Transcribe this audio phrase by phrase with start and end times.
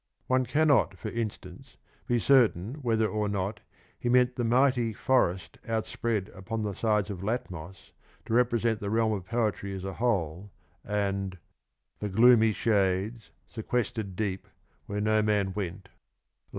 [0.25, 3.59] One cannot, for instance, be certain whether or not
[3.99, 7.91] he meant the mighty forest outspread upon the sides of Latmos
[8.25, 10.49] to represent the realm of poetry as a whole,
[10.83, 11.37] and
[11.99, 14.47] the gloomy shades, sequestered deep,
[14.87, 15.97] Where no man went (I.